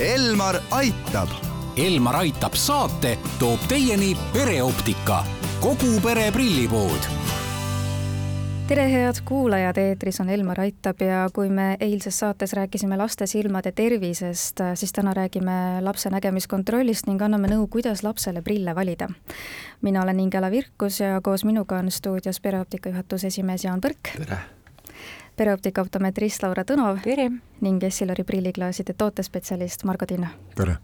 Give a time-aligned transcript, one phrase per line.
[0.00, 1.30] Elmar aitab.
[1.78, 5.20] Elmar aitab saate toob teieni pereoptika,
[5.62, 7.06] kogu pere prillipood
[8.66, 13.70] tere, head kuulajad, eetris on Elmar Aitab ja kui me eilses saates rääkisime laste silmade
[13.72, 19.08] tervisest, siis täna räägime lapse nägemiskontrollist ning anname nõu, kuidas lapsele prille valida.
[19.82, 24.16] mina olen Ingela Virkus ja koos minuga on stuudios pereoptika juhatuse esimees Jaan Põrk.
[24.16, 24.63] tere!
[25.36, 27.00] Pereoptika optometrist Laura Tõnov.
[27.04, 27.30] tere!
[27.60, 30.30] ning Essilori prilliklaaside tootespetsialist Margo Tinno.
[30.54, 30.76] tere!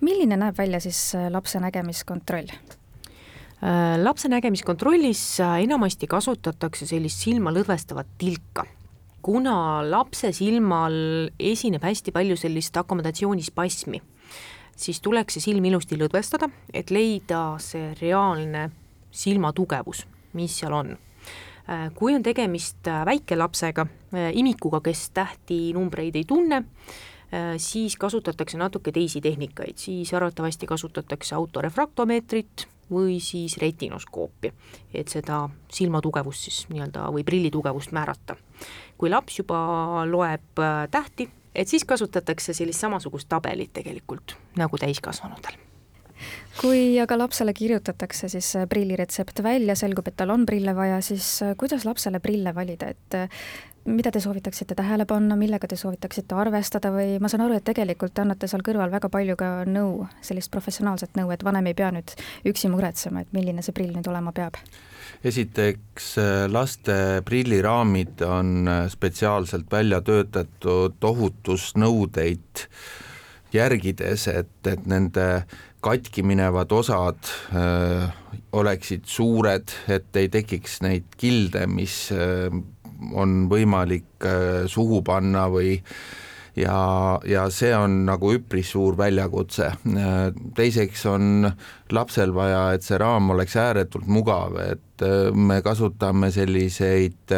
[0.00, 2.52] milline näeb välja siis lapse nägemiskontroll?
[3.60, 8.64] Äh, lapse nägemiskontrollis äh, enamasti kasutatakse sellist silma lõdvestavat tilka.
[9.22, 10.94] kuna lapse silmal
[11.38, 14.00] esineb hästi palju sellist akomodatsioonispasmi,
[14.76, 18.70] siis tuleks see silm ilusti lõdvestada, et leida see reaalne
[19.10, 20.96] silma tugevus, mis seal on.
[21.68, 23.86] Äh, kui on tegemist väikelapsega,
[24.32, 26.64] imikuga, kes tähtinumbreid ei tunne,
[27.62, 34.52] siis kasutatakse natuke teisi tehnikaid, siis arvatavasti kasutatakse autorefraktomeetrit, või siis retinoskoopi,
[34.94, 38.36] et seda silmatugevust siis nii-öelda või prillitugevust määrata.
[38.98, 45.69] kui laps juba loeb äh, tähti, et siis kasutatakse sellist samasugust tabelit tegelikult nagu täiskasvanutel
[46.60, 51.38] kui aga lapsele kirjutatakse siis äh, prilliretsept välja, selgub, et tal on prille vaja, siis
[51.44, 53.20] äh, kuidas lapsele prille valida, et
[53.88, 58.12] mida te soovitaksite tähele panna, millega te soovitaksite arvestada või ma saan aru, et tegelikult
[58.14, 61.88] te annate seal kõrval väga palju ka nõu, sellist professionaalset nõu, et vanem ei pea
[61.96, 62.12] nüüd
[62.50, 64.60] üksi muretsema, et milline see prill nüüd olema peab?
[65.26, 66.14] esiteks,
[66.48, 66.94] laste
[67.26, 72.68] prilliraamid on spetsiaalselt välja töötatud ohutusnõudeid
[73.52, 75.26] järgides, et, et nende
[75.80, 78.06] katki minevad osad öö,
[78.52, 82.50] oleksid suured, et ei tekiks neid kilde, mis öö,
[83.16, 85.78] on võimalik äh, suhu panna või
[86.58, 86.76] ja,
[87.28, 89.70] ja see on nagu üpris suur väljakutse.
[89.94, 90.18] Äh,
[90.56, 91.48] teiseks on
[91.94, 97.36] lapsel vaja, et see raam oleks ääretult mugav, et äh, me kasutame selliseid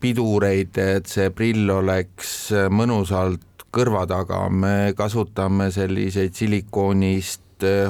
[0.00, 2.30] pidureid, et see prill oleks
[2.72, 7.42] mõnusalt kõrva taga, me kasutame selliseid silikoonist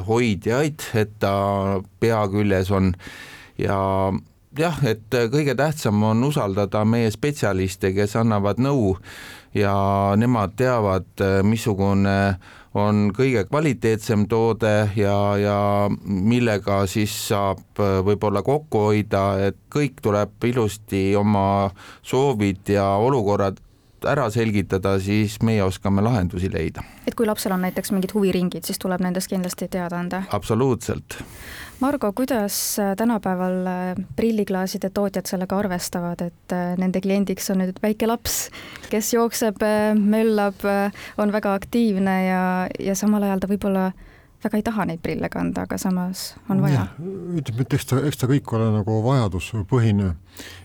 [0.06, 1.34] hoidjaid, et ta
[2.00, 2.92] pea küljes on.
[3.60, 3.78] Ja
[4.58, 8.94] jah, et kõige tähtsam on usaldada meie spetsialiste, kes annavad nõu.
[9.54, 9.74] Ja
[10.18, 11.06] nemad teavad,
[11.46, 12.16] missugune
[12.74, 15.58] on kõige kvaliteetsem toode ja, ja
[16.02, 21.70] millega siis saab võib-olla kokku hoida, et kõik tuleb ilusti oma
[22.02, 23.62] soovid ja olukorrad
[24.09, 26.84] ära selgitada, siis meie oskame lahendusi leida.
[27.06, 30.22] et kui lapsel on näiteks mingid huviringid, siis tuleb nendest kindlasti teada anda?
[30.31, 31.19] absoluutselt.
[31.81, 37.81] Margo, kuidas äh, tänapäeval äh, prilliklaaside tootjad sellega arvestavad, et äh, nende kliendiks on nüüd
[37.82, 38.48] väike laps,
[38.93, 39.62] kes jookseb,
[39.98, 40.62] möllab,
[41.19, 42.43] on väga aktiivne ja,
[42.78, 43.88] ja samal ajal ta võib-olla
[44.44, 46.87] väga ei taha neid prille kanda, aga samas on vaja.
[47.00, 50.15] ütleme, et eks ta, eks ta kõik ole nagu vajaduspõhine.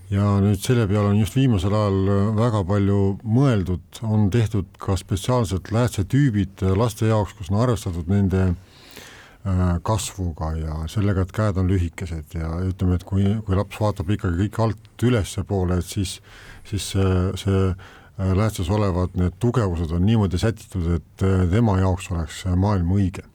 [0.09, 1.99] Ja nüüd selle peale on just viimasel ajal
[2.39, 9.77] väga palju mõeldud, on tehtud ka spetsiaalsed läätsetüübid laste jaoks, kus on arvestatud nende äh,
[9.85, 12.33] kasvuga ja sellega, et käed on lühikesed.
[12.39, 16.17] Ja ütleme, et kui, kui laps vaatab ikkagi kõik alt ülespoole, et siis,
[16.67, 17.15] siis see,
[17.45, 22.97] see äh, läätses olevad need tugevused on niimoodi sätitud, et äh, tema jaoks oleks maailm
[22.97, 23.29] õige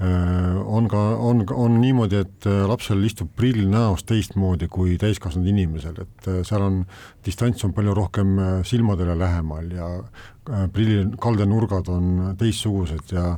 [0.00, 5.96] on ka, on, on niimoodi, et äh, lapsel istub prill näost teistmoodi kui täiskasvanud inimesel,
[6.04, 6.82] et äh, seal on,
[7.24, 8.36] distants on palju rohkem
[8.68, 9.88] silmadele lähemal ja
[10.72, 13.32] prilli kaldenurgad on teistsugused ja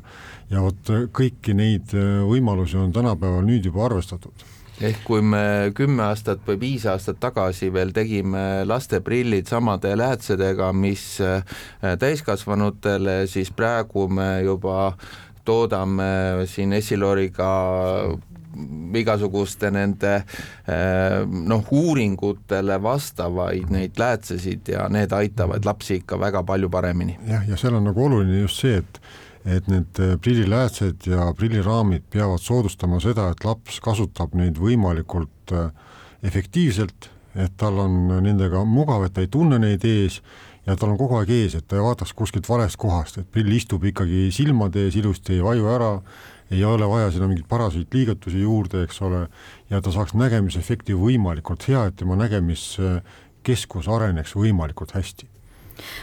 [0.51, 1.93] ja vot kõiki neid
[2.29, 4.47] võimalusi on tänapäeval nüüd juba arvestatud.
[4.79, 10.69] Ehk kui me kümme aastat või viis aastat tagasi veel tegime laste prillid samade läätsedega,
[10.73, 11.19] mis
[11.81, 14.93] täiskasvanutele, siis praegu me juba
[15.49, 16.09] toodame
[16.51, 17.53] siin Essiloriga
[18.99, 26.71] igasuguste nende eh, noh, uuringutele vastavaid neid läätsesid ja need aitavad lapsi ikka väga palju
[26.71, 27.19] paremini.
[27.29, 29.01] jah, ja seal on nagu oluline just see, et
[29.49, 35.71] et need eh, prilliläätsed ja prilliraamid peavad soodustama seda, et laps kasutab neid võimalikult eh,
[36.27, 40.19] efektiivselt, et tal on nendega mugav, et ta ei tunne neid ees
[40.69, 43.55] ja tal on kogu aeg ees, et ta ei vaataks kuskilt valest kohast, et prill
[43.57, 45.93] istub ikkagi silmade ees ilusti, ei vaju ära,
[46.53, 49.25] ei ole vaja sinna mingeid paraseid liigutusi juurde, eks ole,
[49.73, 55.38] ja ta saaks nägemisefekti võimalikult hea, et tema nägemiskeskus areneks võimalikult hästi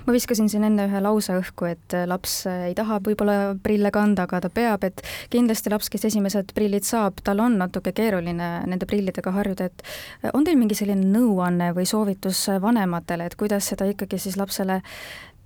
[0.06, 4.42] ma viskasin siin enne ühe lause õhku, et laps ei taha võib-olla prille kanda, aga
[4.45, 9.33] ta peab, et kindlasti laps, kes esimesed prillid saab, tal on natuke keeruline nende prillidega
[9.36, 14.38] harjuda, et on teil mingi selline nõuanne või soovitus vanematele, et kuidas seda ikkagi siis
[14.39, 14.81] lapsele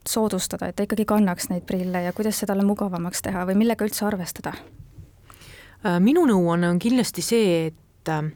[0.08, 3.86] soodustada, et ta ikkagi kannaks neid prille ja kuidas see talle mugavamaks teha või millega
[3.86, 4.54] üldse arvestada?
[5.80, 8.32] Äh, minu nõuanne on kindlasti see, et äh,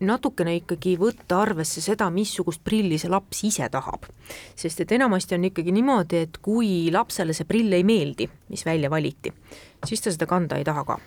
[0.00, 4.08] natukene ikkagi võtta arvesse seda, missugust prilli see laps ise tahab.
[4.56, 8.90] sest et enamasti on ikkagi niimoodi, et kui lapsele see prill ei meeldi, mis välja
[8.90, 9.32] valiti,
[9.84, 11.00] siis ta seda kanda ei taha ka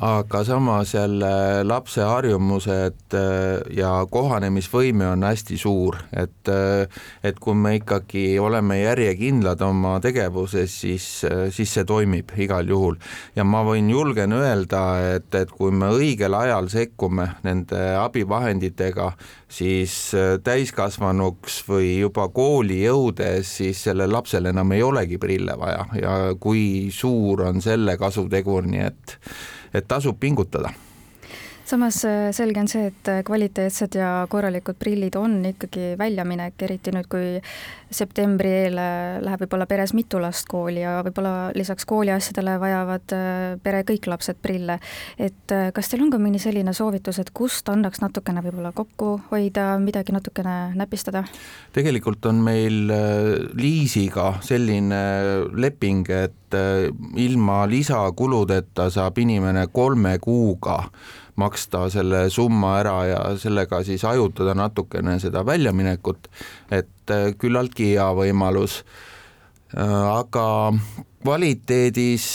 [0.00, 6.88] aga samas jälle lapse harjumused äh, ja kohanemisvõime on hästi suur, et äh,
[7.22, 12.96] et kui me ikkagi oleme järjekindlad oma tegevuses, siis, äh, siis see toimib igal juhul.
[13.36, 14.82] ja ma võin, julgen öelda,
[15.18, 19.12] et, et kui me õigel ajal sekkume nende abivahenditega,
[19.52, 20.14] siis
[20.44, 26.88] täiskasvanuks või juba kooli jõudes, siis sellel lapsel enam ei olegi prille vaja ja kui
[26.90, 29.18] suur on selle kasutegur, nii et
[29.72, 30.72] et tasub pingutada
[31.64, 36.92] samas äh, selge on see, et äh, kvaliteetsed ja korralikud prillid on ikkagi väljaminek, eriti
[36.94, 37.38] nüüd, kui
[37.92, 43.16] septembri eel äh, läheb võib-olla peres mitu last kooli ja võib-olla lisaks kooliasjadele vajavad
[43.62, 44.78] pere kõik lapsed prille.
[45.18, 49.76] et kas teil on ka mõni selline soovitus, et kust annaks natukene võib-olla kokku hoida,
[49.78, 51.24] midagi natukene näpistada?
[51.72, 52.90] tegelikult on meil
[53.58, 55.02] liisiga selline
[55.54, 56.56] leping, et
[57.16, 60.82] ilma lisakuludeta saab inimene kolme kuuga
[61.40, 66.28] maksta selle summa ära ja sellega siis hajutada natukene seda väljaminekut,
[66.70, 68.82] et äh, küllaltki hea võimalus.
[69.72, 70.46] Äh, aga
[71.22, 72.26] kvaliteedis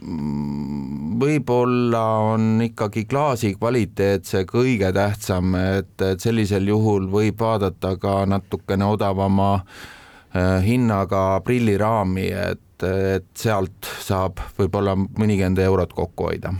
[0.00, 2.02] mm, võib-olla
[2.32, 8.88] on ikkagi klaasi kvaliteet see kõige tähtsam, et, et sellisel juhul võib vaadata ka natukene
[8.96, 16.56] odavama äh, hinnaga prilliraami, et, et sealt saab võib-olla mõnikümmend eurot kokku hoida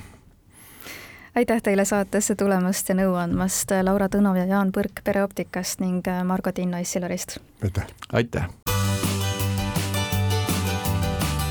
[1.34, 6.52] aitäh teile saatesse tulemast ja nõu andmast, Laura Tõnov ja Jaan Põrk Pereoptikast ning Margo
[6.52, 7.38] Tinno Issilarist.
[7.62, 7.86] aitäh!
[8.12, 8.48] aitäh!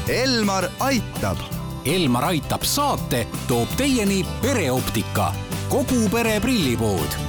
[0.09, 1.37] Elmar aitab.
[1.85, 5.31] Elmar aitab saate toob teieni pereoptika,
[5.69, 7.28] kogu pere prillipood